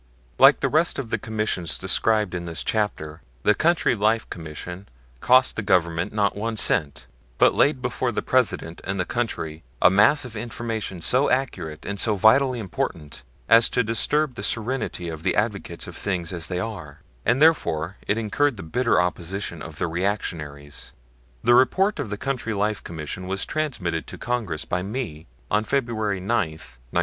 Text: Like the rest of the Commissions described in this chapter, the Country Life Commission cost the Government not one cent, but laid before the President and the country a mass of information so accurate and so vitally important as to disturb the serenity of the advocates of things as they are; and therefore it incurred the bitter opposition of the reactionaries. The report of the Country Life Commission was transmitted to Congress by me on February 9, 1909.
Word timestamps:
Like 0.39 0.61
the 0.61 0.67
rest 0.67 0.97
of 0.97 1.11
the 1.11 1.19
Commissions 1.19 1.77
described 1.77 2.33
in 2.33 2.45
this 2.45 2.63
chapter, 2.63 3.21
the 3.43 3.53
Country 3.53 3.93
Life 3.93 4.27
Commission 4.31 4.89
cost 5.19 5.55
the 5.55 5.61
Government 5.61 6.11
not 6.11 6.35
one 6.35 6.57
cent, 6.57 7.05
but 7.37 7.53
laid 7.53 7.83
before 7.83 8.11
the 8.11 8.23
President 8.23 8.81
and 8.83 8.99
the 8.99 9.05
country 9.05 9.61
a 9.79 9.91
mass 9.91 10.25
of 10.25 10.35
information 10.35 11.01
so 11.01 11.29
accurate 11.29 11.85
and 11.85 11.99
so 11.99 12.15
vitally 12.15 12.57
important 12.57 13.21
as 13.47 13.69
to 13.69 13.83
disturb 13.83 14.33
the 14.33 14.41
serenity 14.41 15.07
of 15.07 15.21
the 15.21 15.35
advocates 15.35 15.85
of 15.85 15.95
things 15.95 16.33
as 16.33 16.47
they 16.47 16.59
are; 16.59 17.01
and 17.23 17.39
therefore 17.39 17.97
it 18.07 18.17
incurred 18.17 18.57
the 18.57 18.63
bitter 18.63 18.99
opposition 18.99 19.61
of 19.61 19.77
the 19.77 19.85
reactionaries. 19.87 20.93
The 21.43 21.53
report 21.53 21.99
of 21.99 22.09
the 22.09 22.17
Country 22.17 22.55
Life 22.55 22.83
Commission 22.83 23.27
was 23.27 23.45
transmitted 23.45 24.07
to 24.07 24.17
Congress 24.17 24.65
by 24.65 24.81
me 24.81 25.27
on 25.51 25.63
February 25.63 26.19
9, 26.19 26.27
1909. 26.53 26.69